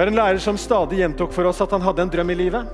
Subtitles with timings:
[0.00, 2.34] Jeg har en lærer som stadig gjentok for oss at han hadde en drøm i
[2.38, 2.68] livet.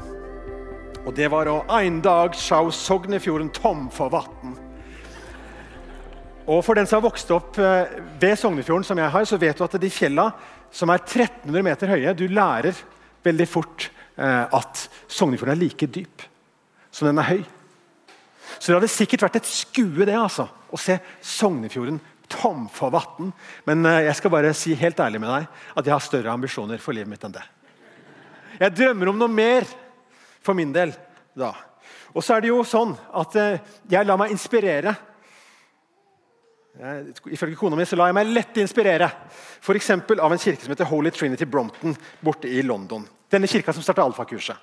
[1.02, 4.52] Og det var å en dag sjå Sognefjorden tom for vann.
[6.46, 9.58] Og for den som har vokst opp eh, ved Sognefjorden, som jeg har, så vet
[9.58, 10.28] du at de fjella
[10.70, 12.78] som er 1300 meter høye, du lærer
[13.26, 16.22] veldig fort eh, at Sognefjorden er like dyp
[16.94, 17.42] som den er høy.
[18.60, 21.98] Så det hadde sikkert vært et skue det altså, å se Sognefjorden
[22.32, 23.32] tom for vann.
[23.68, 26.82] Men eh, jeg skal bare si helt ærlig med deg at jeg har større ambisjoner
[26.82, 27.44] for livet mitt enn det.
[28.60, 29.66] Jeg drømmer om noe mer
[30.44, 30.94] for min del
[31.36, 31.52] da.
[32.16, 34.94] Og så er det jo sånn at jeg lar meg inspirere
[37.32, 39.08] ifølge kona mi så lar jeg meg lett inspirere
[39.64, 43.06] for av en kirke som heter Holy Trinity Brompton borte i London.
[43.30, 44.56] Denne kirka som starta alfakurset.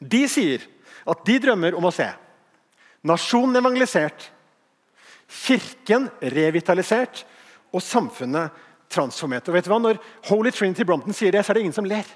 [0.00, 0.64] De sier
[1.06, 2.08] at de drømmer om å se
[3.06, 4.32] nasjonen evangelisert,
[5.26, 7.24] kirken revitalisert
[7.74, 8.54] og samfunnet
[8.92, 9.48] transformert.
[9.48, 9.80] Og vet du hva?
[9.82, 9.98] Når
[10.30, 12.06] Holy Trinity Brompton sier det, så er det ingen som ler.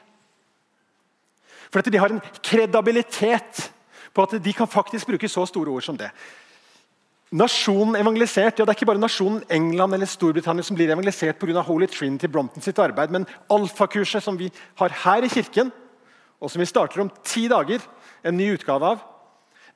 [1.71, 3.67] For de har en kredabilitet
[4.15, 6.11] på at de kan faktisk bruke så store ord som det.
[7.31, 11.63] Nasjonen evangelisert, ja Det er ikke bare nasjonen England eller Storbritannia som blir evangelisert pga.
[11.63, 15.71] Holy Trinity Brompton sitt arbeid, men alfakurset som vi har her i kirken,
[16.41, 17.79] og som vi starter om ti dager,
[18.25, 19.05] en ny utgave av,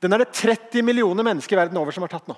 [0.03, 2.35] den er det 30 millioner mennesker verden over som har tatt nå.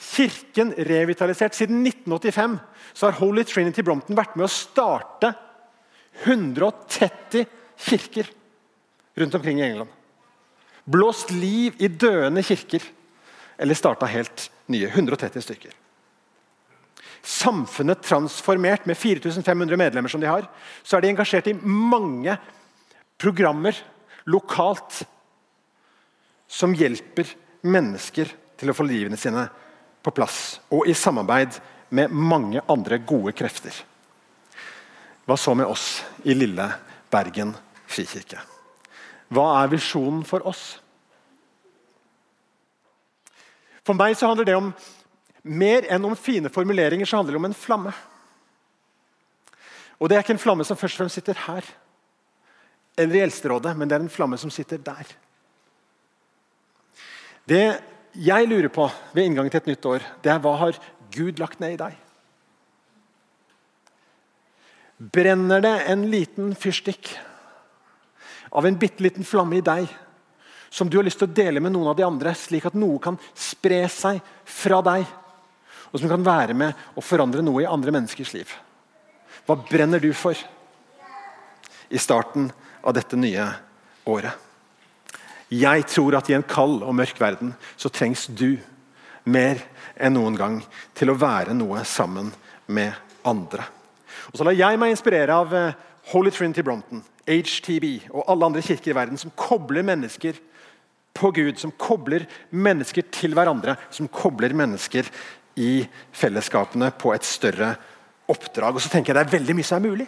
[0.00, 1.54] Kirken revitalisert.
[1.54, 2.58] Siden 1985
[2.92, 5.34] så har Holy Trinity Brompton vært med å starte
[6.24, 7.46] 130
[7.80, 8.28] kirker
[9.20, 9.96] rundt omkring i England
[10.90, 12.82] blåst liv i døende kirker
[13.60, 14.88] eller starta helt nye.
[14.88, 15.72] 130 stykker.
[17.20, 20.46] Samfunnet transformert med 4500 medlemmer, som de har,
[20.82, 22.36] så er de engasjert i mange
[23.20, 23.76] programmer
[24.30, 25.02] lokalt
[26.50, 27.28] som hjelper
[27.60, 29.44] mennesker til å få livene sine
[30.02, 30.60] på plass.
[30.72, 33.74] Og i samarbeid med mange andre gode krefter.
[35.26, 36.66] Hva så med oss i lille
[37.10, 37.52] Bergen
[37.90, 38.40] frikirke?
[39.30, 40.80] Hva er visjonen for oss?
[43.86, 44.72] For meg så handler det om
[45.42, 47.92] mer enn om fine formuleringer, så handler det om en flamme.
[50.00, 51.66] Og det er ikke en flamme som først og fremst sitter her,
[52.98, 55.14] eller i Eldsterådet, men det er en flamme som sitter der.
[57.48, 57.64] Det
[58.12, 60.78] jeg lurer på ved inngangen til et nytt år, det er hva har
[61.14, 61.98] Gud lagt ned i deg?
[65.00, 67.14] Brenner det en liten fyrstikk
[68.50, 69.88] av en bitte liten flamme i deg
[70.70, 73.00] som du har lyst til å dele med noen av de andre, slik at noe
[73.02, 75.06] kan spre seg fra deg,
[75.90, 78.52] og som kan være med og forandre noe i andre menneskers liv.
[79.46, 80.38] Hva brenner du for
[81.90, 82.52] i starten
[82.86, 83.48] av dette nye
[84.06, 84.49] året?
[85.50, 88.60] Jeg tror at i en kald og mørk verden så trengs du
[89.26, 89.58] mer
[90.00, 90.58] enn noen gang
[90.96, 92.30] til å være noe sammen
[92.70, 92.94] med
[93.26, 93.66] andre.
[94.30, 95.74] Og så lar jeg meg inspirere av eh,
[96.12, 100.38] Holy Trinity Brompton, HTB og alle andre kirker i verden som kobler mennesker
[101.18, 105.08] på Gud, som kobler mennesker til hverandre, som kobler mennesker
[105.60, 105.82] i
[106.16, 107.74] fellesskapene på et større
[108.30, 108.78] oppdrag.
[108.78, 110.06] Og så tenker jeg Det er veldig mye som er mulig.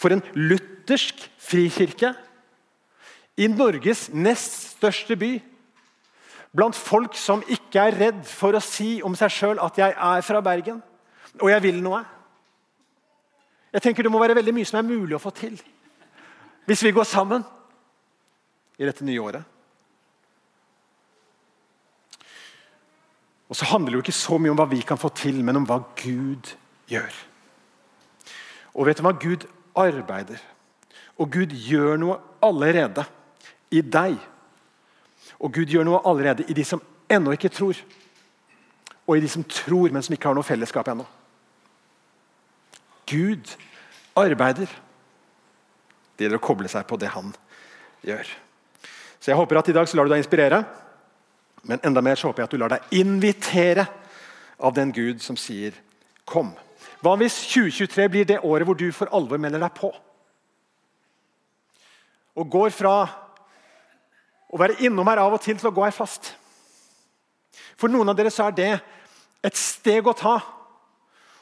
[0.00, 2.14] For en luthersk frikirke
[3.38, 5.36] i Norges nest største by,
[6.56, 10.20] blant folk som ikke er redd for å si om seg sjøl at 'jeg er
[10.26, 10.82] fra Bergen',
[11.40, 12.04] og 'jeg vil noe'.
[13.72, 15.60] Jeg tenker Det må være veldig mye som er mulig å få til
[16.66, 17.44] hvis vi går sammen
[18.78, 19.44] i dette nye året.
[23.48, 25.56] Og så handler det jo ikke så mye om hva vi kan få til, men
[25.56, 26.52] om hva Gud
[26.88, 27.14] gjør.
[28.74, 29.14] Og vet du hva?
[29.16, 30.42] Gud arbeider.
[31.16, 33.06] Og Gud gjør noe allerede
[33.70, 34.18] i deg.
[35.38, 37.78] Og Gud gjør noe allerede i de som ennå ikke tror.
[39.06, 41.06] Og i de som tror, men som ikke har noe fellesskap ennå.
[43.08, 43.54] Gud
[44.18, 44.68] arbeider.
[46.16, 47.32] Det gjelder å koble seg på det han
[48.04, 48.28] gjør.
[49.18, 50.62] Så jeg håper at i dag så lar du deg inspirere.
[51.68, 53.86] Men enda mer så håper jeg at du lar deg invitere
[54.58, 55.72] av den Gud som sier
[56.26, 56.56] 'kom'.
[57.02, 59.92] Hva hvis 2023 blir det året hvor du for alvor melder deg på?
[62.36, 63.27] Og går fra
[64.48, 66.32] å være innom her av og til til å gå her fast.
[67.78, 68.70] For noen av dere så er det
[69.44, 70.38] et steg å ta.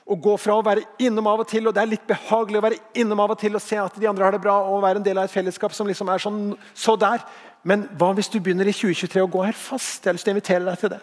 [0.07, 2.65] Å gå fra å være innom av og til, og det er litt behagelig å
[2.69, 5.01] være innom av og til og se at de andre har det bra, og være
[5.01, 6.41] en del av et fellesskap som liksom er sånn,
[6.79, 7.25] så der.
[7.67, 10.05] Men hva hvis du begynner i 2023 å gå her fast?
[10.05, 11.01] Jeg har lyst til å invitere deg til det.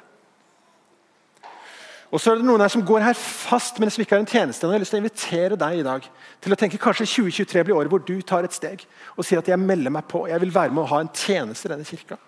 [2.14, 4.30] Og så er det noen her som går her fast, men som ikke har en
[4.30, 4.68] tjeneste.
[4.68, 6.04] Jeg har lyst til å invitere deg i dag
[6.46, 8.84] til å tenke kanskje 2023 blir året hvor du tar et steg
[9.16, 10.28] og sier at jeg melder meg på.
[10.30, 12.20] Jeg vil være med å ha en tjeneste i denne kirka.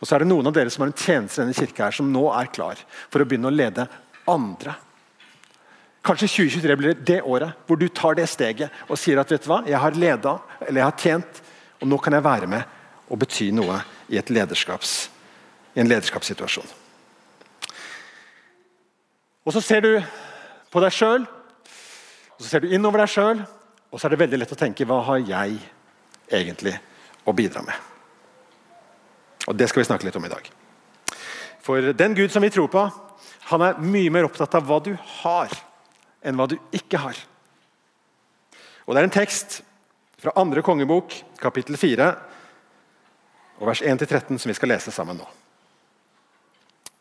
[0.00, 1.98] Og så er det noen av dere som har en tjeneste i denne kirka her,
[1.98, 2.80] som nå er klar
[3.12, 3.84] for å begynne å lede
[4.32, 4.78] andre
[6.02, 9.50] Kanskje 2023 blir det året hvor du tar det steget og sier at vet du
[9.52, 10.34] hva, jeg har leda,
[10.66, 11.42] eller jeg har tjent,
[11.78, 13.78] og nå kan jeg være med og bety noe
[14.10, 14.96] i, lederskaps,
[15.76, 16.81] i en lederskapssituasjon.
[19.44, 19.92] Og Så ser du
[20.70, 23.42] på deg sjøl, og så ser du innover deg sjøl,
[23.92, 25.58] og så er det veldig lett å tenke hva har jeg
[26.32, 26.72] egentlig
[27.28, 27.74] å bidra med?
[29.50, 30.46] Og Det skal vi snakke litt om i dag.
[31.62, 32.86] For den Gud som vi tror på,
[33.50, 35.52] han er mye mer opptatt av hva du har,
[36.22, 37.18] enn hva du ikke har.
[38.86, 39.60] Og Det er en tekst
[40.22, 42.08] fra andre kongebok, kapittel 4,
[43.58, 45.28] og vers 1-13, som vi skal lese sammen nå.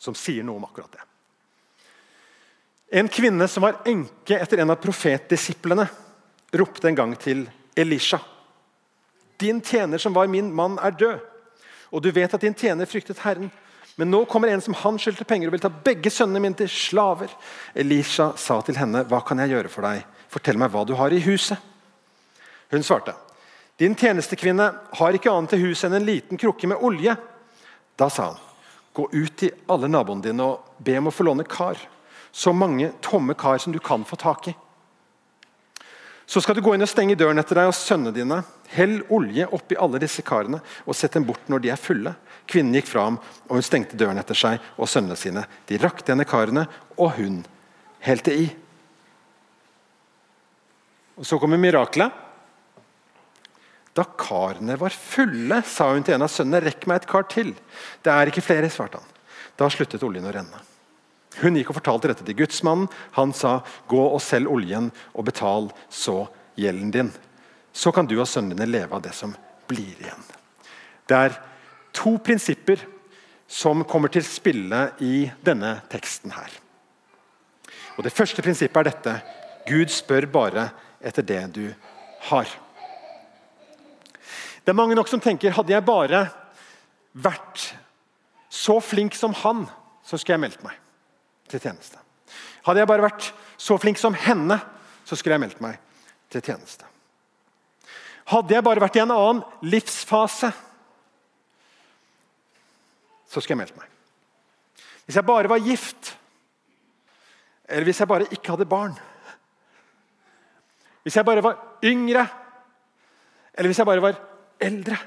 [0.02, 1.11] Som sier noe om akkurat det.
[2.92, 5.86] En kvinne som var enke etter en av profetdisiplene,
[6.52, 7.46] ropte en gang til
[7.80, 8.20] Elisha.
[9.40, 11.22] Din tjener som var min mann, er død.
[11.96, 13.48] Og du vet at din tjener fryktet Herren.
[13.96, 16.70] Men nå kommer en som han skyldte penger og vil ta begge sønnene mine til
[16.72, 17.32] slaver.
[17.76, 20.04] Elisha sa til henne, 'Hva kan jeg gjøre for deg?
[20.28, 21.58] Fortell meg hva du har i huset.'
[22.72, 23.14] Hun svarte,
[23.80, 27.18] 'Din tjenestekvinne har ikke annet til huset enn en liten krukke med olje.'
[27.98, 28.38] Da sa han,
[28.94, 31.88] 'Gå ut til alle naboene dine og be om å få låne kar.'
[32.32, 34.56] Så mange tomme kar som du kan få tak i.
[36.32, 38.38] Så skal du gå inn og stenge døren etter deg og sønnene dine.
[38.72, 42.14] Hell olje oppi alle disse karene og sett dem bort når de er fulle.
[42.48, 43.18] Kvinnen gikk fra ham,
[43.50, 45.44] og hun stengte døren etter seg og sønnene sine.
[45.68, 46.64] De rakte henne karene,
[46.96, 47.42] og hun
[48.08, 48.48] helte i.
[51.20, 52.16] Og Så kommer miraklet.
[53.92, 57.56] Da karene var fulle, sa hun til en av sønnene, 'Rekk meg et kar til.'
[58.04, 59.10] 'Det er ikke flere', svarte han.
[59.58, 60.71] Da sluttet oljen å renne.
[61.40, 62.90] Hun gikk og fortalte dette til gudsmannen.
[63.16, 67.14] Han sa, 'Gå og selg oljen og betal så gjelden din.'
[67.74, 69.36] Så kan du og sønnene dine leve av det som
[69.68, 70.24] blir igjen.
[71.08, 71.40] Det er
[71.94, 72.80] to prinsipper
[73.48, 76.32] som kommer til spille i denne teksten.
[76.32, 76.50] her.
[77.98, 79.22] Og Det første prinsippet er dette
[79.68, 80.70] Gud spør bare
[81.02, 81.74] etter det du
[82.20, 82.48] har.
[84.66, 86.30] Det er mange nok som tenker hadde jeg bare
[87.14, 87.74] vært
[88.50, 89.68] så flink som han,
[90.04, 90.82] så skulle jeg meldt meg
[91.52, 92.00] til tjeneste.
[92.66, 94.58] Hadde jeg bare vært så flink som henne,
[95.06, 95.78] så skulle jeg meldt meg
[96.32, 96.88] til tjeneste.
[98.32, 100.52] Hadde jeg bare vært i en annen livsfase,
[103.32, 103.88] så skulle jeg meldt meg.
[105.06, 106.14] Hvis jeg bare var gift,
[107.68, 108.98] eller hvis jeg bare ikke hadde barn
[111.02, 111.56] Hvis jeg bare var
[111.88, 112.28] yngre,
[113.54, 114.20] eller hvis jeg bare var
[114.62, 114.98] eldre,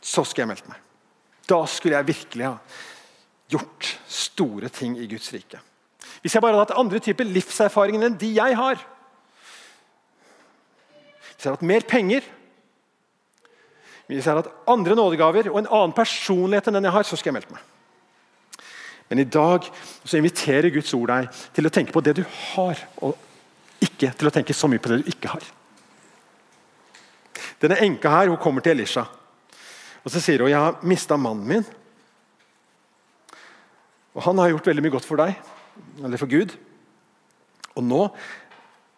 [0.00, 0.80] så skulle jeg meldt meg.
[1.46, 2.56] Da skulle jeg virkelig ha
[3.52, 5.60] gjort store ting i Guds rike.
[6.22, 8.80] Hvis jeg bare hadde hatt andre typer livserfaringer enn de jeg har
[11.22, 12.26] Hvis jeg hadde hatt mer penger
[14.10, 17.16] hvis jeg hadde hatt andre nådegaver og en annen personlighet enn den jeg har, så
[17.16, 18.66] skulle jeg meldt meg.
[19.08, 19.68] Men i dag
[20.04, 23.16] så inviterer Guds ord deg til å tenke på det du har, og
[23.80, 25.46] ikke til å tenke så mye på det du ikke har.
[27.62, 29.06] Denne enka her, hun kommer til Elisha
[30.02, 31.81] og så sier hun, 'Jeg har mista mannen min.'
[34.12, 35.36] Og Han har gjort veldig mye godt for deg,
[36.04, 36.54] eller for Gud.
[37.76, 38.02] Og nå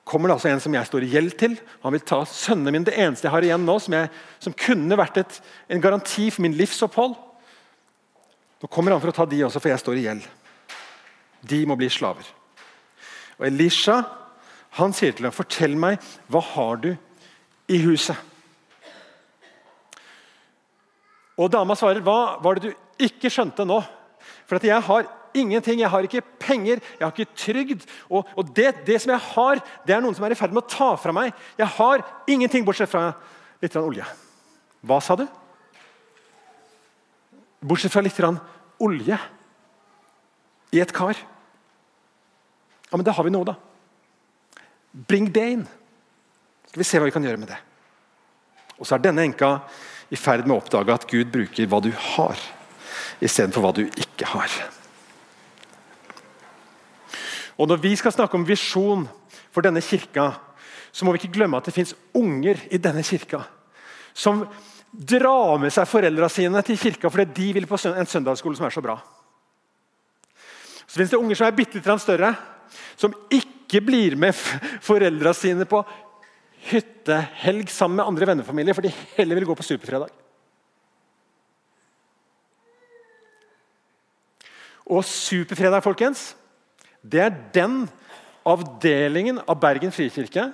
[0.05, 1.55] kommer det altså en som jeg står i gjeld til.
[1.85, 4.11] Han vil ta sønnene mine, det eneste jeg har igjen nå, som, jeg,
[4.43, 5.39] som kunne vært et,
[5.73, 7.15] en garanti for min livsopphold.
[8.61, 10.27] Nå kommer han for å ta de også, for jeg står i gjeld.
[11.45, 12.29] De må bli slaver.
[13.39, 14.03] Og Elisha
[14.75, 16.97] han sier til ham, 'Fortell meg, hva har du
[17.71, 18.19] i huset?'
[21.39, 23.85] Og dama svarer, 'Hva var det du ikke skjønte nå?'
[24.49, 25.81] For jeg har ingenting.
[25.83, 27.87] Jeg har ikke penger, jeg har ikke trygd.
[28.09, 30.65] Og, og det, det, som jeg har, det er noen som er i ferd med
[30.65, 31.35] å ta fra meg.
[31.59, 33.11] Jeg har ingenting bortsett fra
[33.63, 34.07] litt olje.
[34.85, 35.27] Hva sa du?
[37.65, 38.21] Bortsett fra litt
[38.85, 39.21] olje
[40.75, 41.19] i et kar.
[42.91, 43.55] Ja, men da har vi noe, da.
[45.09, 45.65] Bring det inn.
[46.71, 47.59] Skal vi se hva vi kan gjøre med det.
[48.79, 49.57] Og så er denne enka
[50.13, 52.39] i ferd med å oppdage at Gud bruker hva du har,
[53.21, 54.51] istedenfor hva du ikke har.
[57.59, 59.07] Og Når vi skal snakke om visjon
[59.55, 60.33] for denne kirka,
[60.93, 63.45] så må vi ikke glemme at det fins unger i denne kirka
[64.15, 64.45] som
[64.95, 68.75] drar med seg foreldra sine til kirka fordi de vil på en søndagsskole som er
[68.75, 68.95] så bra.
[70.87, 72.31] Så fins det unger som er bitte litt større,
[72.95, 74.35] som ikke blir med
[74.85, 75.83] foreldra sine på
[76.71, 80.13] hyttehelg sammen med andre vennefamilier, for de heller vil gå på superfredag.
[84.85, 86.35] Og superfredag, folkens,
[87.01, 87.85] det er den
[88.45, 90.51] avdelingen av Bergen frikirke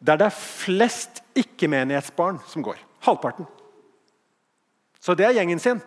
[0.00, 2.78] der det er flest ikke-menighetsbarn som går.
[3.04, 3.48] Halvparten.
[5.00, 5.80] Så det er gjengen sin.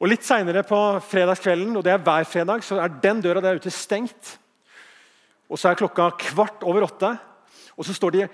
[0.00, 3.60] Og Litt seinere på fredagskvelden, og det er hver fredag, så er den døra der
[3.60, 4.38] ute stengt.
[5.48, 7.14] Og Så er klokka kvart over åtte,
[7.76, 8.26] og så står de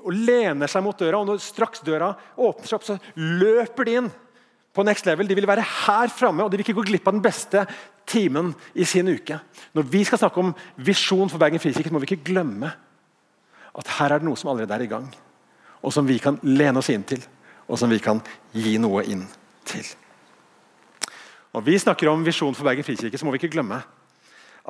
[0.00, 1.20] og lener seg mot døra.
[1.20, 4.10] og Når straks døra åpner seg opp, så løper de inn
[4.74, 5.28] på next level.
[5.28, 7.64] De vil være her framme, og de vil ikke gå glipp av den beste
[8.10, 9.38] timen i sin uke.
[9.76, 12.72] Når vi skal snakke om visjon for Bergen frikirke, må vi ikke glemme
[13.70, 15.08] at her er det noe som allerede er i gang.
[15.80, 17.22] Og som vi kan lene oss inn til,
[17.70, 18.20] og som vi kan
[18.52, 19.24] gi noe inn
[19.68, 19.86] til.
[21.54, 23.80] Når vi snakker om visjon for Bergen frikirke, så må vi ikke glemme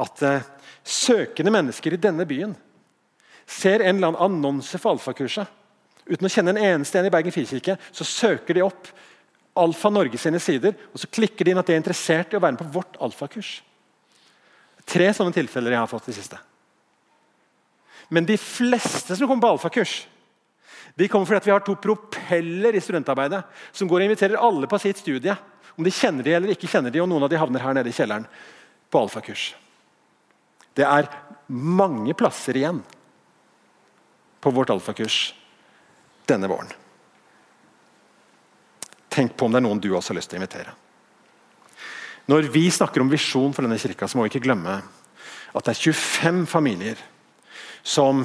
[0.00, 0.44] at uh,
[0.86, 2.54] søkende mennesker i denne byen
[3.50, 5.48] ser en eller annen annonse for alfakurset.
[6.10, 8.90] Uten å kjenne en eneste en i Bergen frikirke, så søker de opp
[9.60, 12.42] Alfa Norge sine sider og så klikker de inn at de er interessert i å
[12.42, 13.58] være med på vårt alfakurs.
[14.86, 16.38] Tre sånne tilfeller jeg har fått i siste.
[18.10, 19.94] Men de fleste som kommer på alfakurs,
[20.98, 24.78] de kommer fordi vi har to propeller i studentarbeidet som går og inviterer alle på
[24.82, 25.34] sitt studie.
[25.76, 27.92] Om de kjenner de eller ikke kjenner de, og noen av de havner her nede
[27.92, 28.26] i kjelleren
[28.90, 29.52] på alfakurs.
[30.74, 31.06] Det er
[31.50, 32.82] mange plasser igjen
[34.40, 35.34] på vårt alfakurs
[36.28, 36.70] denne våren.
[39.10, 40.74] Tenk på om det er noen du også har lyst til å invitere.
[42.30, 44.78] Når vi snakker om visjon for denne kirka, så må vi ikke glemme
[45.50, 47.00] at det er 25 familier
[47.82, 48.22] som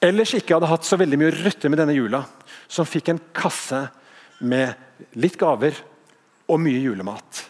[0.00, 2.22] ellers ikke hadde hatt så veldig mye å rutte med denne jula,
[2.68, 3.82] som fikk en kasse
[4.40, 5.76] med litt gaver
[6.48, 7.42] og mye julemat.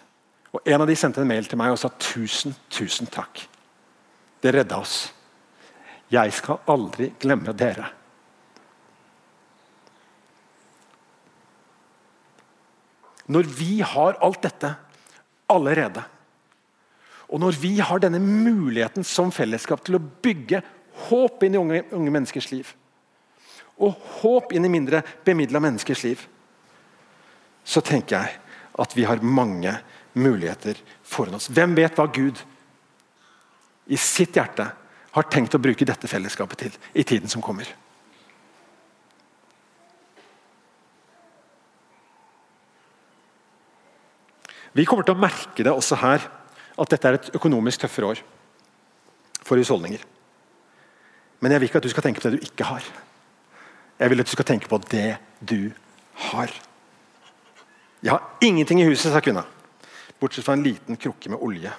[0.56, 3.44] Og En av de sendte en mail til meg og sa tusen, tusen takk.
[4.40, 5.12] Det redda oss.
[6.12, 7.88] Jeg skal aldri glemme dere.
[13.26, 14.70] Når vi har alt dette
[15.50, 16.04] allerede,
[17.26, 20.62] og når vi har denne muligheten som fellesskap til å bygge
[21.08, 22.70] håp inn i unge, unge menneskers liv,
[23.82, 26.22] og håp inn i mindre bemidla menneskers liv,
[27.66, 28.38] så tenker jeg
[28.78, 29.74] at vi har mange
[30.16, 31.50] muligheter foran oss.
[31.50, 32.38] Hvem vet hva Gud
[33.90, 34.70] i sitt hjerte
[35.16, 37.68] har tenkt å bruke dette fellesskapet til i tiden som kommer.
[44.76, 46.26] Vi kommer til å merke det også her,
[46.76, 48.20] at dette er et økonomisk tøffere år
[49.40, 50.02] for husholdninger.
[51.40, 52.84] Men jeg vil ikke at du skal tenke på det du ikke har.
[53.96, 55.70] Jeg vil at du skal tenke på det du
[56.28, 56.52] har.
[58.04, 59.46] Jeg har ingenting i huset, sa kvinna.
[60.20, 61.72] Bortsett fra en liten krukke med olje.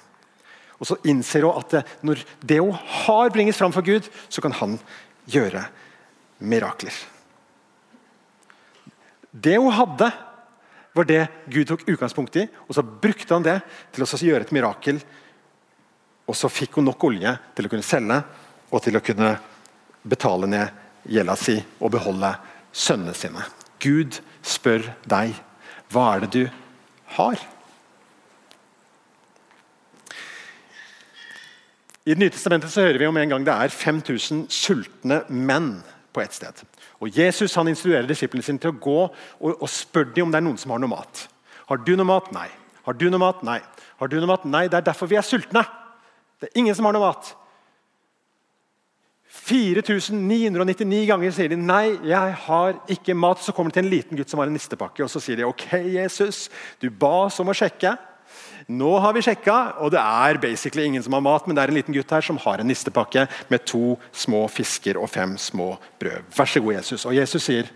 [0.78, 4.54] Og så innser hun at når det hun har, bringes fram for Gud, så kan
[4.60, 4.78] han
[5.28, 5.64] gjøre
[6.38, 6.94] mirakler.
[9.30, 10.10] Det hun hadde,
[10.94, 13.58] var det Gud tok utgangspunkt i, og så brukte han det
[13.94, 15.00] til å gjøre et mirakel.
[16.28, 18.22] Og så fikk hun nok olje til å kunne selge
[18.68, 19.34] og til å kunne
[20.08, 22.32] betale ned gjelda si og beholde
[22.72, 23.44] sønnene sine.
[23.82, 25.36] Gud spør deg
[25.92, 26.42] hva er det du
[27.16, 27.38] har?
[32.08, 35.74] I Det nye testamentet så hører vi om en gang det er 5000 sultne menn
[36.16, 36.62] på et sted.
[37.04, 40.40] Og Jesus han instruerer disiplene sine til å gå og, og spørre dem om det
[40.40, 41.26] er noen som har noe mat.
[41.68, 42.30] Har du noe mat?
[42.32, 42.46] Nei.
[42.86, 43.42] Har du noe mat?
[43.44, 43.58] Nei.
[44.00, 44.48] Har du noe mat?
[44.48, 44.64] Nei.
[44.72, 45.66] Det er derfor vi er sultne.
[46.40, 47.34] Det er ingen som har noe mat.
[49.28, 53.44] 4999 ganger sier de nei, jeg har ikke mat.
[53.44, 55.44] Så kommer det til en liten gutt som har en nistepakke, og så sier de
[55.44, 56.46] ok, Jesus,
[56.80, 57.98] du ba oss om å sjekke.
[58.66, 61.72] Nå har vi sjekka, og det er basically ingen som har mat, men det er
[61.72, 65.76] en liten gutt her som har en nistepakke med to små fisker og fem små
[66.00, 66.26] brød.
[66.34, 67.06] Vær så god, Jesus.
[67.06, 67.70] Og Jesus sier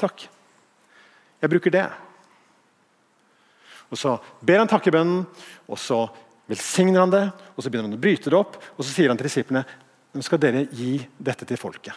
[0.00, 0.26] takk.
[1.42, 1.86] Jeg bruker det.
[3.92, 5.26] Og Så ber han takkebønnen,
[5.68, 6.06] og så
[6.48, 7.26] velsigner han det.
[7.56, 9.66] og Så begynner han å bryte det opp, og så sier han til disiplene
[10.12, 11.94] nå skal dere gi dette til folket.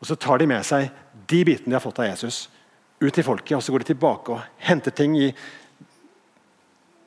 [0.00, 0.90] Og Så tar de med seg
[1.26, 2.48] de bitene de har fått av Jesus,
[3.00, 3.56] ut til folket.
[3.56, 5.34] og Så går de tilbake og henter ting i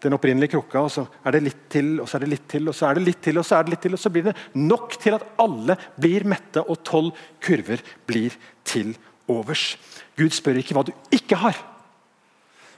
[0.08, 2.70] den opprinnelige krukka, og så er det litt til, og så er det litt til,
[2.70, 4.28] og så er det litt til, og så er det litt til, og så blir
[4.30, 8.36] det nok til at alle blir mette, og tolv kurver blir
[8.68, 8.94] til
[9.28, 9.74] overs.
[10.18, 11.60] Gud spør ikke hva du ikke har,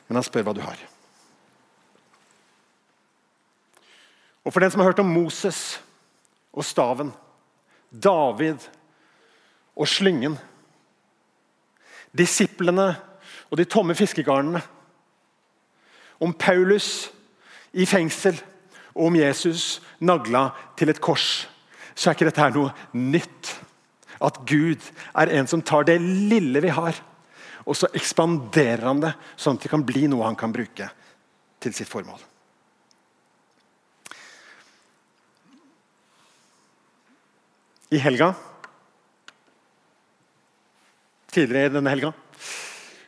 [0.07, 0.81] men han spør hva du har.
[4.45, 5.77] Og For den som har hørt om Moses
[6.49, 7.11] og staven,
[7.89, 8.65] David
[9.77, 10.39] og slyngen,
[12.09, 12.95] disiplene
[13.49, 14.61] og de tomme fiskegarnene
[16.19, 17.11] om Paulus
[17.73, 18.37] i fengsel
[18.95, 20.49] og om Jesus nagla
[20.79, 21.47] til et kors,
[21.95, 23.53] så er ikke dette her noe nytt.
[24.19, 24.83] At Gud
[25.15, 26.97] er en som tar det lille vi har,
[27.63, 30.89] og så ekspanderer han det, sånn at det kan bli noe han kan bruke
[31.63, 32.19] til sitt formål.
[37.89, 38.33] I helga
[41.29, 42.11] Tidligere i denne helga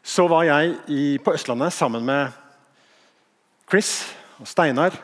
[0.05, 2.33] så var jeg i, på Østlandet sammen med
[3.69, 3.91] Chris
[4.41, 4.95] og Steinar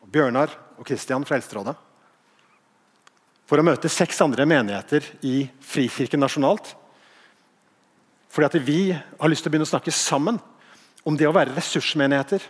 [0.00, 1.74] og Bjørnar og Kristian fra Eldsterådet
[3.46, 6.72] for å møte seks andre menigheter i Frikirken nasjonalt.
[8.30, 10.40] Fordi at vi har lyst til å begynne å snakke sammen
[11.06, 12.42] om det å være ressursmenigheter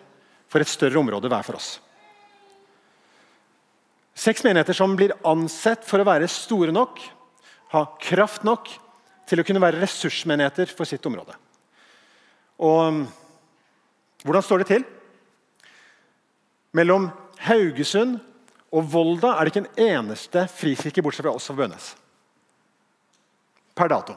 [0.48, 1.74] for et større område hver for oss.
[4.16, 7.02] Seks menigheter som blir ansett for å være store nok,
[7.76, 8.70] ha kraft nok
[9.28, 11.36] til å kunne være ressursmenigheter for sitt område.
[12.56, 13.04] Og
[14.24, 14.86] hvordan står det til?
[16.76, 17.08] Mellom
[17.46, 18.18] Haugesund
[18.74, 21.92] og Volda er det ikke en eneste frikirke bortsett fra oss på Bønes.
[23.76, 24.16] Per dato.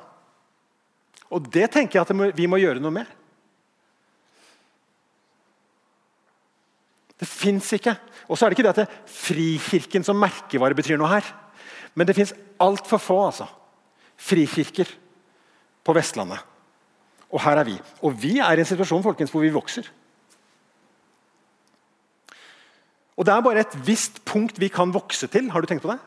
[1.30, 3.16] Og det tenker jeg at vi må gjøre noe med.
[7.20, 7.94] Det fins ikke.
[8.32, 11.28] Og så er det ikke det at det Frikirken som merkevare betyr noe her.
[11.94, 13.48] Men det fins altfor få altså.
[14.20, 14.88] frikirker
[15.84, 16.40] på Vestlandet.
[17.30, 17.76] Og her er vi.
[18.02, 19.88] Og vi er i en situasjon folkens, hvor vi vokser.
[23.20, 25.50] Og Det er bare et visst punkt vi kan vokse til.
[25.52, 26.00] Har du tenkt på det?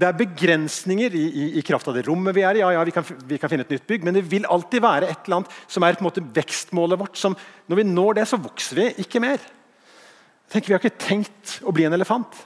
[0.00, 2.62] Det er begrensninger i, i, i kraft av det rommet vi er i.
[2.62, 5.10] Ja, ja, vi kan, vi kan, finne et nytt bygg, Men det vil alltid være
[5.10, 7.18] et eller annet som er på en måte vekstmålet vårt.
[7.18, 7.34] Som,
[7.66, 9.42] når vi når det, så vokser vi ikke mer.
[10.50, 12.38] Tenk, Vi har ikke tenkt å bli en elefant,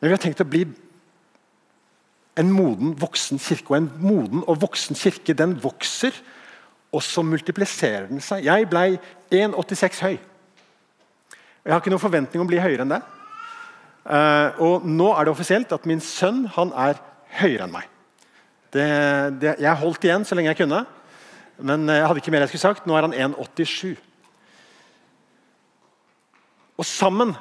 [0.00, 0.62] men vi har tenkt å bli
[2.40, 3.72] en moden, voksen kirke.
[3.72, 6.14] Og en moden og voksen kirke den vokser,
[6.92, 8.46] og så multipliserer den seg.
[8.46, 9.00] Jeg ble
[9.32, 10.16] 1,86 høy.
[11.64, 13.00] Jeg har ikke noen forventning om å bli høyere enn det.
[14.00, 17.00] Uh, og Nå er det offisielt at min sønn han er
[17.40, 17.88] høyere enn meg.
[18.70, 18.86] Det,
[19.42, 20.84] det, jeg holdt igjen så lenge jeg kunne,
[21.60, 22.86] men jeg hadde ikke mer jeg skulle sagt.
[22.88, 23.98] Nå er han 1,87.
[26.80, 27.34] Og sammen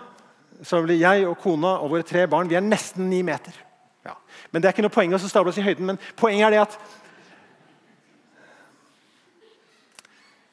[0.68, 3.56] så blir jeg og kona og våre tre barn vi er nesten ni meter.
[4.04, 4.18] Ja.
[4.52, 6.66] Men Det er ikke noe poeng å stable oss i høyden, men poenget er det
[6.68, 6.80] at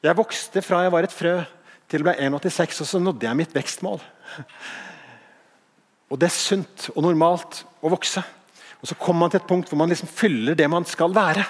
[0.05, 1.31] Jeg vokste fra jeg var et frø
[1.87, 4.01] til jeg ble 1,86, og så nådde jeg mitt vekstmål.
[6.11, 8.23] Og Det er sunt og normalt å vokse.
[8.81, 11.45] Og Så kommer man til et punkt hvor man liksom fyller det man skal være.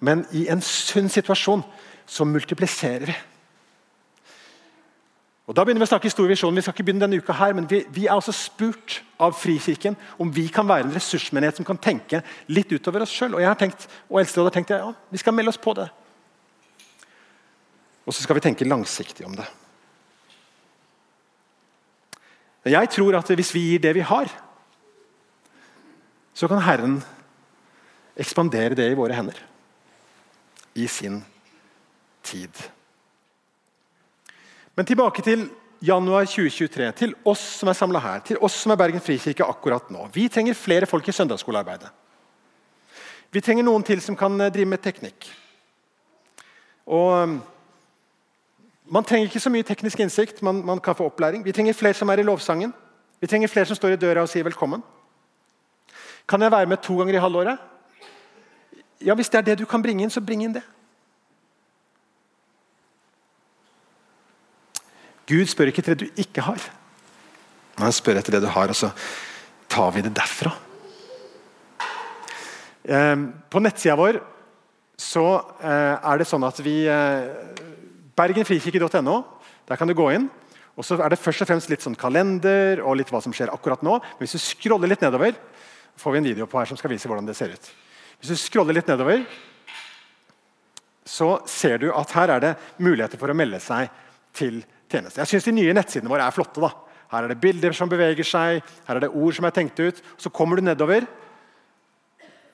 [0.00, 1.62] Men i en sunn situasjon
[2.06, 3.14] så multipliserer vi.
[5.46, 6.54] Og Da begynner Vi å snakke stor visjon.
[6.54, 9.96] Vi skal ikke begynne denne uka her, men vi, vi er også spurt av Frikirken
[10.18, 13.34] om vi kan være en ressursmenighet som kan tenke litt utover oss sjøl.
[13.34, 15.88] Og jeg har tenkt, og Eldsterådet har tenkt ja, vi skal melde oss på det.
[18.06, 19.46] Og så skal vi tenke langsiktig om det.
[22.72, 24.30] Jeg tror at hvis vi gir det vi har,
[26.34, 27.00] så kan Herren
[28.18, 29.38] ekspandere det i våre hender.
[30.74, 31.20] I sin
[32.22, 32.62] tid.
[34.74, 35.48] Men tilbake til
[35.82, 39.90] januar 2023, til oss som er samla her, til oss som er Bergen frikirke akkurat
[39.92, 40.06] nå.
[40.14, 41.90] Vi trenger flere folk i søndagsskolearbeidet.
[43.32, 45.26] Vi trenger noen til som kan drive med teknikk.
[46.86, 47.36] Og
[48.92, 51.44] man trenger ikke så mye teknisk innsikt, man, man, kan få opplæring.
[51.44, 52.74] Vi trenger flere som er i lovsangen.
[53.20, 54.82] Vi trenger flere som står i døra og sier velkommen.
[56.28, 57.58] Kan jeg være med to ganger i halvåret?
[59.00, 60.62] Ja, Hvis det er det du kan bringe inn, så bring inn det.
[65.26, 66.60] Gud spør ikke etter det du ikke har.
[67.80, 68.92] Han spør etter det du har, og så
[69.72, 70.52] tar vi det derfra.
[72.84, 74.20] Ehm, på nettsida vår
[75.00, 75.24] så
[75.62, 77.70] eh, er det sånn at vi eh,
[78.18, 79.16] Bergenfrikirke.no.
[79.68, 80.30] Der kan du gå inn.
[80.76, 83.52] og så er det først og fremst litt sånn kalender og litt hva som skjer
[83.52, 83.98] akkurat nå.
[84.00, 85.34] Men hvis du scroller litt nedover,
[86.00, 87.66] får vi en video på her som skal vise hvordan det ser ut.
[88.20, 89.24] Hvis du scroller litt nedover,
[91.04, 93.90] så ser du at her er det muligheter for å melde seg
[94.32, 95.20] til tjeneste.
[95.20, 96.62] Jeg syns de nye nettsidene våre er flotte.
[96.62, 96.70] da.
[97.12, 100.00] Her er det bilder som beveger seg, her er det ord som er tenkt ut.
[100.16, 101.04] Så kommer du nedover.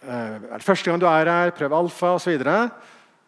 [0.02, 2.24] Eh, er det første gang du er her, prøv alfa osv.
[2.24, 2.70] Så, videre.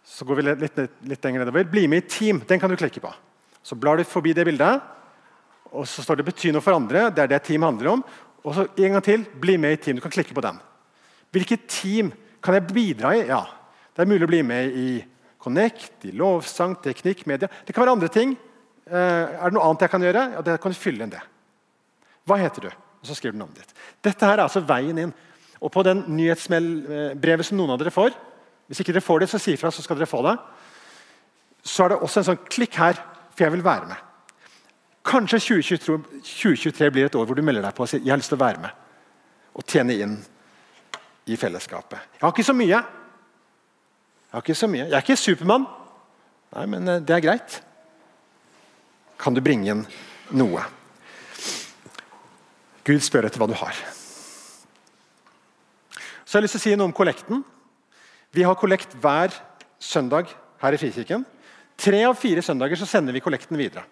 [0.04, 1.68] Så går vi litt, litt, lenger nedover.
[1.70, 2.40] Bli med i team.
[2.48, 3.12] Den kan du klikke på.
[3.62, 4.80] Så blar du forbi det bildet,
[5.70, 7.14] og så står det 'bety noe for andre'.
[7.14, 8.04] Det er det team handler om.
[8.44, 9.96] Og så en gang til, bli med i team.
[9.96, 10.58] Du kan klikke på den.
[11.30, 13.26] Hvilket team kan jeg bidra i?
[13.26, 13.44] Ja,
[13.96, 15.04] Det er mulig å bli med i
[15.38, 17.48] Connect, i lovsang, teknikk, media.
[17.66, 18.36] Det kan være andre ting.
[18.86, 20.32] Eh, er det noe annet jeg kan gjøre?
[20.32, 21.20] Ja, det kan du fylle inn det.
[22.24, 22.68] Hva heter du?
[22.68, 23.74] Og så skriver du navnet ditt.
[24.02, 25.12] Dette her er altså veien inn.
[25.60, 28.14] Og På den nyhetsbrevet som noen av dere får,
[28.70, 30.37] hvis ikke dere får det, så si ifra, så skal dere få det.
[31.66, 33.00] Så er det også en sånn klikk her,
[33.35, 34.04] for jeg vil være med.
[35.11, 38.20] Kanskje 2023, 2023 blir et år hvor du melder deg på og sier jeg har
[38.20, 40.14] lyst til å være med og tjene inn
[41.26, 41.98] i fellesskapet.
[42.14, 42.78] Jeg har ikke så mye.
[42.78, 44.87] Jeg har ikke så mye.
[44.87, 45.66] Jeg er ikke Supermann.
[46.54, 47.61] Nei, men eh, det er greit.
[49.18, 49.83] Kan du bringe inn
[50.38, 50.62] noe?
[52.87, 53.74] Gud spør etter hva du har.
[56.22, 57.42] Så jeg har lyst til å si noe om kollekten.
[58.30, 59.34] Vi har kollekt hver
[59.82, 60.30] søndag
[60.62, 61.24] her i Frikirken.
[61.80, 63.82] Tre av fire søndager så sender vi kollekten videre.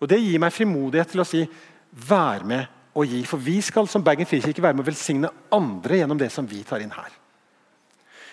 [0.00, 1.48] Og Det gir meg frimodighet til å si
[1.94, 3.26] 'vær med og gi'.
[3.26, 6.62] For vi skal som Bergen frikirke være med å velsigne andre gjennom det som vi
[6.62, 7.10] tar inn her.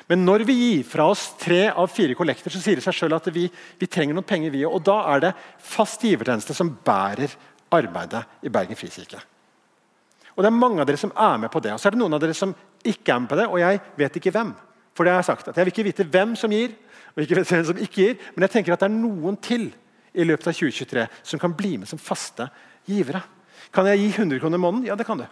[0.07, 3.13] Men når vi gir fra oss tre av fire kollekter, så sier det seg selv
[3.13, 4.51] at vi, vi trenger noen penger.
[4.51, 7.29] vi, og Da er det fast givertjeneste som bærer
[7.71, 9.21] arbeidet i Bergen frikirke.
[10.35, 11.73] Og Det er mange av dere som er med på det.
[11.73, 13.81] Og så er det noen av dere som ikke er med på det, og jeg
[13.97, 14.55] vet ikke hvem.
[14.99, 16.73] For det har Jeg sagt, at jeg vil ikke vite hvem som gir,
[17.15, 19.69] og ikke hvem som ikke gir, men jeg tenker at det er noen til
[20.11, 22.49] i løpet av 2023 som kan bli med som faste
[22.83, 23.21] givere.
[23.71, 24.87] Kan jeg gi 100 kroner i måneden?
[24.89, 25.23] Ja, det kan du.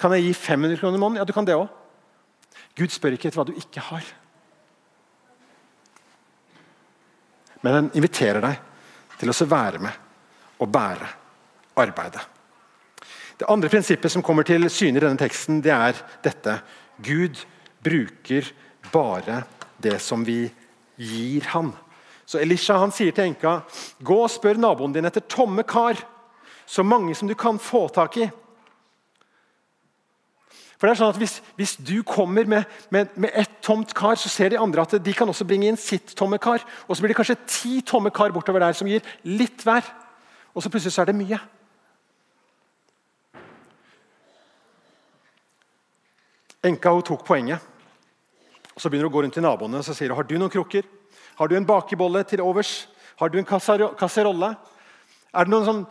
[0.00, 1.20] Kan jeg gi 500 kroner i måneden?
[1.20, 1.68] Ja, du kan det òg.
[2.80, 4.06] Gud spør ikke etter hva du ikke har.
[7.60, 8.62] Men han inviterer deg
[9.20, 11.10] til å være med og bære
[11.84, 12.24] arbeidet.
[13.36, 16.56] Det andre prinsippet som kommer til syne i denne teksten, det er dette.
[17.04, 17.44] Gud
[17.86, 18.48] bruker
[18.92, 19.44] bare
[19.82, 20.46] det som vi
[20.96, 21.72] gir han.
[22.26, 23.60] Så Elisha han sier til enka,
[24.02, 26.00] gå og spør naboen din etter tomme kar,
[26.66, 28.26] så mange som du kan få tak i.
[30.76, 34.18] For det er sånn at Hvis, hvis du kommer med, med, med, ett tomt kar,
[34.20, 36.64] så ser de andre at de kan også bringe inn sitt tomme kar.
[36.84, 39.86] Og så blir det kanskje ti tomme kar bortover der som gir litt hver.
[40.52, 41.38] Og så plutselig så er det mye.
[46.66, 47.75] Enka hun tok poenget.
[48.76, 50.36] Og Så begynner hun å gå rundt til naboene og så sier hun, har du
[50.36, 50.84] noen krukker.
[51.36, 52.86] Har du en bakebolle til overs?
[53.16, 54.50] Har du en kasserolle?
[55.32, 55.86] Er det noen sånn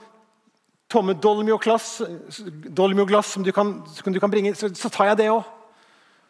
[0.91, 2.01] tomme dolmioglass
[2.45, 5.43] Dolmio som, du kan, som du kan bringe, så, så tar jeg det òg.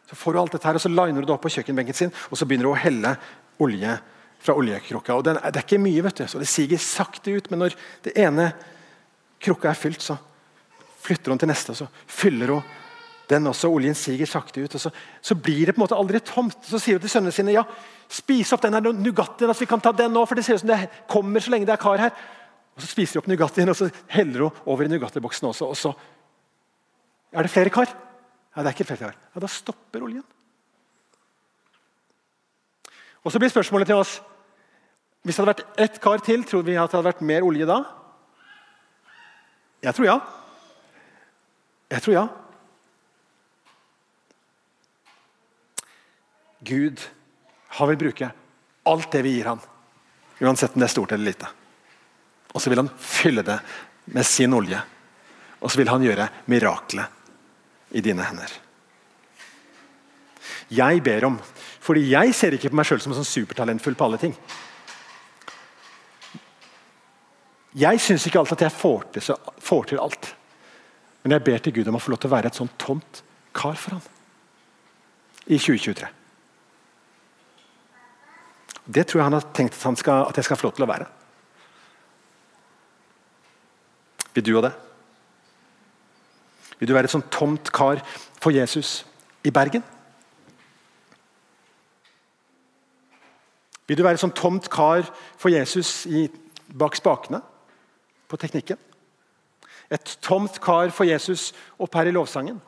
[0.08, 2.12] Så får du alt dette her, og så liner du det opp på kjøkkenbenken sin,
[2.30, 3.16] og så begynner du å helle
[3.62, 3.96] olje
[4.42, 5.16] fra oljekrukka.
[5.18, 7.50] Og den, Det er ikke mye, vet du, så det siger sakte ut.
[7.50, 8.52] Men når det ene
[9.42, 10.16] krukka er fylt, så
[11.02, 12.74] flytter hun til neste, og så fyller hun
[13.30, 13.70] den også.
[13.72, 14.74] Oljen siger sakte ut.
[14.74, 16.58] og så, så, blir det på en måte aldri tomt.
[16.62, 17.64] Så sier hun til sønnene sine ja,
[18.08, 19.48] spis opp den her Nugattien.
[19.48, 21.68] Altså, vi kan ta den nå, for det ser ut som det kommer så lenge
[21.68, 22.14] det er kar her.
[22.76, 25.70] Og Så spiser de opp Nugattien, og så heller hun over i Nugatti-boksen også.
[25.72, 25.92] Og så
[27.32, 27.90] er det flere kar.
[28.56, 29.20] Ja, det er ikke flere kar.
[29.34, 30.24] Ja, Da stopper oljen.
[33.24, 34.20] Og Så blir spørsmålet til oss
[35.26, 37.66] Hvis det hadde vært ett kar til, tror vi at det hadde vært mer olje
[37.66, 37.80] da?
[39.82, 40.20] Jeg tror ja.
[41.90, 42.26] Jeg tror ja.
[46.66, 47.02] Gud
[47.76, 48.30] han vil bruke
[48.86, 49.60] alt det vi gir ham,
[50.40, 51.48] uansett om det er stort eller lite.
[52.54, 53.58] Og så vil han fylle det
[54.14, 54.78] med sin olje.
[55.60, 58.52] Og så vil han gjøre miraklet i dine hender.
[60.72, 61.36] Jeg ber om,
[61.84, 64.34] fordi jeg ser ikke på meg sjøl som sånn supertalentfull på alle ting.
[67.76, 70.30] Jeg syns ikke alltid at jeg får til, får til, alt.
[71.22, 73.20] Men jeg ber til Gud om å få lov til å være et sånn tomt
[73.56, 74.06] kar for ham
[75.46, 76.08] i 2023.
[78.86, 80.90] Det tror jeg han har tenkt at, skal, at jeg skal få lov til å
[80.90, 81.06] være.
[84.36, 84.72] Vil du og det?
[86.78, 88.02] Vil du være et sånn tomt kar
[88.38, 89.00] for Jesus
[89.46, 89.84] i Bergen?
[93.86, 95.06] Vil du være et sånn tomt kar
[95.38, 96.26] for Jesus i,
[96.68, 97.40] bak spakene
[98.28, 98.78] på teknikken?
[99.94, 102.58] Et tomt kar for Jesus opp her i lovsangen?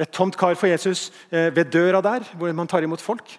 [0.00, 3.36] Et tomt kar for Jesus eh, ved døra der, hvor man tar imot folk?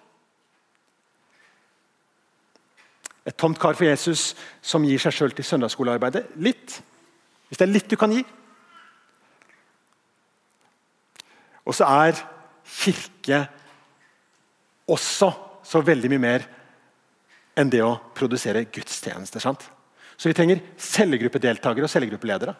[3.28, 4.32] Et tomt kar for Jesus
[4.66, 6.24] som gir seg sjøl til søndagsskolearbeidet?
[6.42, 6.80] Litt.
[7.50, 8.24] Hvis det er litt du kan gi.
[11.68, 12.18] Og så er
[12.66, 13.44] kirke
[14.92, 15.30] også
[15.68, 16.48] så veldig mye mer
[17.60, 19.44] enn det å produsere gudstjenester.
[19.44, 19.64] sant?
[20.18, 22.56] Så vi trenger cellegruppedeltakere og cellegruppeledere.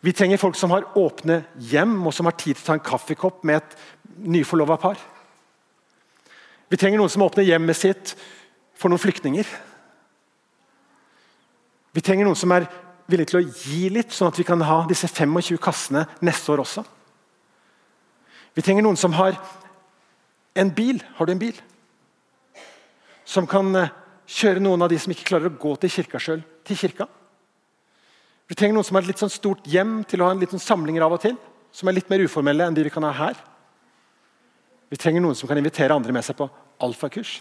[0.00, 2.84] Vi trenger folk som har åpne hjem, og som har tid til å ta en
[2.84, 3.74] kaffekopp med et
[4.24, 5.00] nyforlova par.
[6.70, 8.14] Vi trenger noen som åpner hjemmet sitt
[8.80, 9.48] for noen flyktninger.
[11.92, 12.68] Vi trenger noen som er
[13.10, 16.62] villig til å gi litt, sånn at vi kan ha disse 25 kassene neste år
[16.62, 16.84] også.
[18.54, 19.36] Vi trenger noen som har
[20.58, 21.02] en bil.
[21.18, 21.58] Har du en bil?
[23.26, 23.92] Som kan eh,
[24.30, 27.06] kjøre noen av de som ikke klarer å gå til kirka sjøl, til kirka.
[28.50, 30.62] Vi trenger noen som har et litt sånn stort hjem til å ha en liten
[30.62, 31.36] samlinger av og til.
[31.74, 33.38] Som er litt mer uformelle enn de vi kan ha her.
[34.90, 36.48] Vi trenger noen som kan invitere andre med seg på
[36.82, 37.38] alfakurs.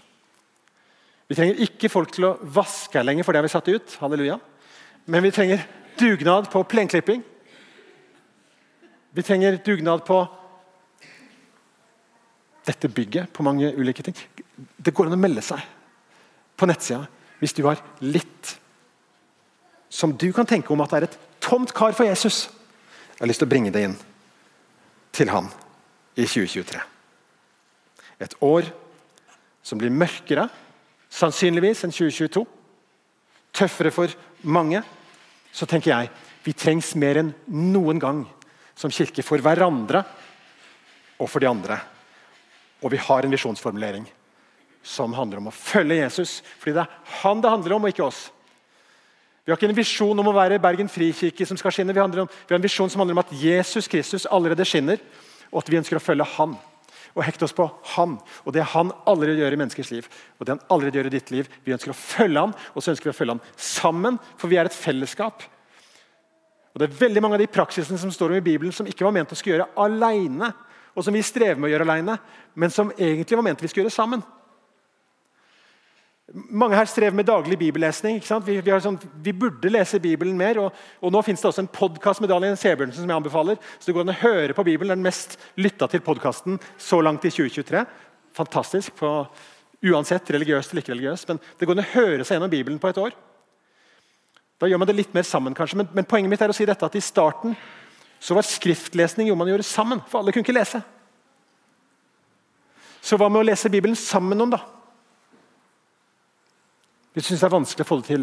[1.30, 3.98] Vi trenger ikke folk til å vaske her lenger, for det har vi satt ut.
[4.02, 4.40] Halleluja.
[5.06, 5.62] Men vi trenger
[6.00, 7.22] dugnad på plenklipping.
[9.14, 10.24] Vi trenger dugnad på
[12.66, 14.18] dette bygget, på mange ulike ting.
[14.78, 15.62] Det går an å melde seg
[16.60, 17.06] på nettsida
[17.40, 18.56] hvis du har litt
[19.90, 22.48] som du kan tenke om at det er et tomt kar for Jesus.
[23.16, 23.96] Jeg har lyst til å bringe det inn
[25.16, 25.48] til han
[26.20, 26.82] i 2023.
[28.20, 28.70] Et år
[29.66, 30.50] som blir mørkere
[31.10, 32.46] sannsynligvis enn 2022.
[33.54, 34.82] tøffere for mange,
[35.52, 36.10] så tenker jeg
[36.46, 38.24] vi trengs mer enn noen gang
[38.78, 40.04] som kirke for hverandre
[41.20, 41.80] og for de andre.
[42.80, 44.06] Og vi har en visjonsformulering
[44.86, 46.40] som handler om å følge Jesus.
[46.62, 48.30] Fordi det er han det handler om, og ikke oss.
[49.44, 51.94] Vi har ikke en visjon om å være Bergen frikirke som skal skinne.
[51.96, 55.02] Vi, om, vi har en visjon som handler om at Jesus Kristus allerede skinner,
[55.50, 56.54] og at vi ønsker å følge Han.
[57.16, 60.10] Og hekte oss på Han og det han allerede gjør i menneskers liv.
[60.40, 61.50] og det han allerede gjør i ditt liv.
[61.66, 64.58] Vi ønsker å følge Han, og så ønsker vi å følge Han sammen, for vi
[64.58, 65.44] er et fellesskap.
[66.74, 69.04] Og Det er veldig mange av de praksisene som står om i Bibelen som ikke
[69.04, 70.54] var ment å skulle gjøre alene,
[70.96, 72.18] og som vi strever med å gjøre alene,
[72.56, 74.24] men som egentlig var ment vi skulle gjøre sammen.
[76.34, 78.20] Mange her strever med daglig bibellesning.
[78.46, 80.60] Vi, vi, sånn, vi, burde lese Bibelen mer.
[80.62, 83.58] og, og Nå finnes det også en podkast med Daniel Sebjørnsen som jeg anbefaler.
[83.80, 84.94] så det går an å høre på Bibelen.
[84.94, 87.82] Den mest lytta til podkasten så langt i 2023.
[88.38, 88.94] Fantastisk.
[89.02, 89.26] På,
[89.90, 91.32] uansett religiøst eller ikke religiøst.
[91.32, 93.18] Men det går an å høre seg gjennom Bibelen på et år.
[94.60, 95.82] Da gjør man det litt mer sammen, kanskje.
[95.82, 97.58] Men, men poenget mitt er å si dette at i starten
[98.20, 100.04] så var skriftlesning jo man gjorde sammen.
[100.12, 100.84] For alle kunne ikke lese.
[103.02, 104.60] Så hva med å lese Bibelen sammen om, da?
[107.20, 108.22] Vi syns det er vanskelig å få det til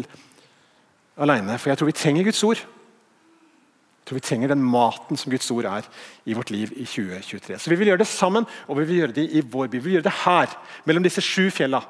[1.21, 2.57] alene, for jeg tror vi trenger Guds ord.
[2.57, 5.85] Jeg tror vi trenger den maten som Guds ord er
[6.25, 7.59] i vårt liv i 2023.
[7.61, 9.77] Så Vi vil gjøre det sammen, og vi vil gjøre det i vår by.
[9.77, 10.57] Vi vil gjøre det her,
[10.89, 11.83] mellom disse sju fjella.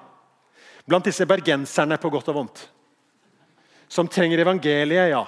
[0.83, 2.67] Blant disse bergenserne på godt og vondt.
[3.87, 5.23] Som trenger evangeliet, ja.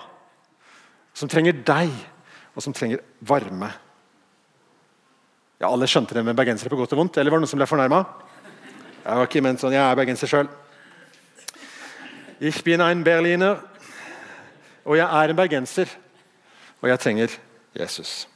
[1.16, 1.94] Som trenger deg,
[2.56, 3.72] og som trenger varme.
[5.62, 7.62] Ja, Alle skjønte det med bergensere på godt og vondt, eller var det noen som
[7.62, 8.04] ble fornærma?
[9.06, 10.58] Jeg var ikke ment sånn, jeg er bergenser sjøl.
[12.42, 13.60] Ich bin ein Berliner.
[14.86, 15.90] Og jeg er en bergenser.
[16.82, 17.34] Og jeg trenger
[17.76, 18.28] Jesus.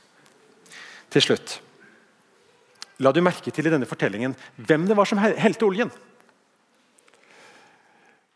[1.09, 1.59] Til slutt
[2.99, 5.89] La du merke til i denne fortellingen hvem det var som helte oljen.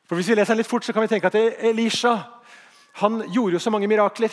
[0.08, 2.16] For Hvis vi leser den litt fort, så kan vi tenke at Elisha
[3.04, 4.32] han gjorde jo så mange mirakler.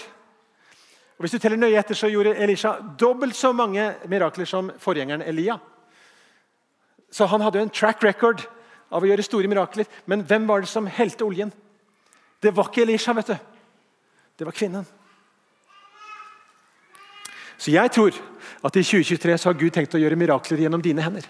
[1.18, 5.22] Og Hvis du teller nøye etter, så gjorde Elisha dobbelt så mange mirakler som forgjengeren
[5.22, 5.58] Elia.
[7.10, 8.46] Så han hadde jo en track record
[8.94, 9.88] av å gjøre store mirakler.
[10.10, 11.50] Men hvem var det som helte oljen?
[12.42, 13.36] Det var ikke Elisha, vet du.
[14.38, 14.86] Det var kvinnen.
[17.58, 18.14] Så jeg tror
[18.64, 21.26] at i 2023 så har Gud tenkt å gjøre mirakler gjennom dine hender.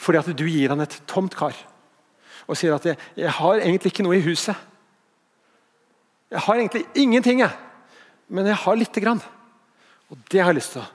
[0.00, 1.56] Fordi at du gir han et tomt kar
[2.44, 4.56] og sier at jeg, har egentlig ikke noe i huset.
[6.28, 7.54] Jeg har egentlig ingenting, jeg.
[8.28, 9.22] men jeg har lite grann.
[10.12, 10.90] Og det har jeg lyst til å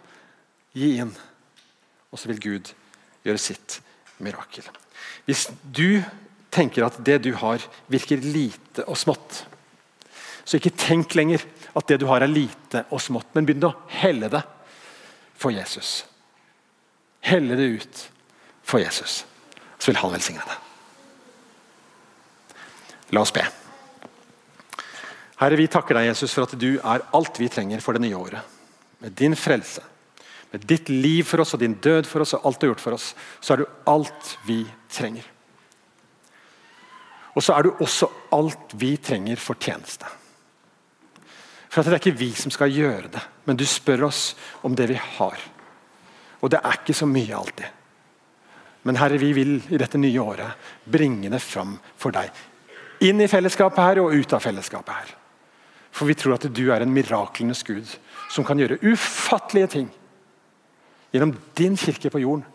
[0.78, 1.14] gi inn.
[2.14, 2.70] Og så vil Gud
[3.26, 3.80] gjøre sitt
[4.22, 4.68] mirakel.
[5.28, 6.02] Hvis du
[6.54, 9.44] tenker at det du har, virker lite og smått,
[10.46, 11.44] så ikke tenk lenger
[11.78, 14.42] at det du har, er lite og smått, men begynn å helle det
[15.38, 16.04] for Jesus.
[17.22, 18.02] Helle det ut
[18.66, 19.24] for Jesus.
[19.78, 20.58] Så vil han velsigne det.
[23.14, 23.46] La oss be.
[25.40, 28.18] Herre, vi takker deg, Jesus, for at du er alt vi trenger for det nye
[28.18, 28.58] året.
[29.00, 29.86] Med din frelse,
[30.52, 32.86] med ditt liv for oss og din død for oss og alt du har gjort
[32.86, 35.28] for oss, så er du alt vi trenger.
[37.38, 40.10] Og så er du også alt vi trenger for tjeneste.
[41.70, 44.34] For Det er ikke vi som skal gjøre det, men du spør oss
[44.66, 45.38] om det vi har.
[46.42, 47.78] Og det er ikke så mye alltid.
[48.84, 52.32] Men Herre, vi vil i dette nye året bringe det fram for deg.
[53.06, 55.14] Inn i fellesskapet her og ut av fellesskapet her.
[55.92, 57.88] For vi tror at du er en miraklenes Gud
[58.32, 59.90] som kan gjøre ufattelige ting
[61.12, 62.46] gjennom din kirke på jorden.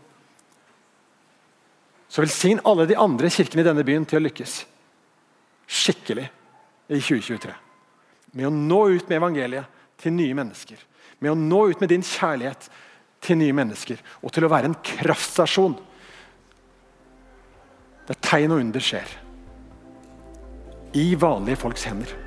[2.08, 4.60] Så velsign alle de andre kirkene i denne byen til å lykkes
[5.66, 6.26] skikkelig
[6.92, 7.54] i 2023.
[8.34, 10.78] Med å nå ut med evangeliet til nye mennesker.
[11.18, 12.68] Med å nå ut med din kjærlighet
[13.24, 13.98] til nye mennesker.
[14.22, 15.78] Og til å være en kraftstasjon
[18.04, 19.16] der tegn og under skjer.
[20.94, 22.23] I vanlige folks hender.